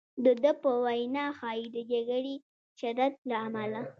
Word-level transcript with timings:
د 0.25 0.25
ده 0.43 0.51
په 0.61 0.71
وینا 0.85 1.25
ښایي 1.37 1.65
د 1.75 1.77
جګړې 1.91 2.35
شدت 2.79 3.13
له 3.29 3.35
امله. 3.45 3.81